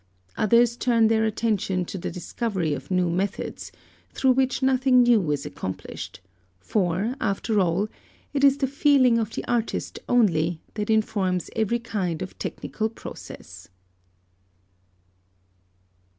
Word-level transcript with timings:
Others 0.35 0.77
turn 0.77 1.09
their 1.09 1.25
attention 1.25 1.85
to 1.85 1.95
the 1.99 2.09
discovery 2.09 2.73
of 2.73 2.89
new 2.89 3.07
methods, 3.07 3.71
through 4.09 4.31
which 4.31 4.63
nothing 4.63 5.03
new 5.03 5.29
is 5.29 5.45
accomplished; 5.45 6.21
for, 6.59 7.13
after 7.21 7.59
all, 7.59 7.87
it 8.33 8.43
is 8.43 8.57
the 8.57 8.65
feeling 8.65 9.19
of 9.19 9.35
the 9.35 9.45
artist 9.45 9.99
only 10.09 10.59
that 10.73 10.89
informs 10.89 11.51
every 11.55 11.77
kind 11.77 12.23
of 12.23 12.35
technical 12.39 12.89
process. 12.89 13.67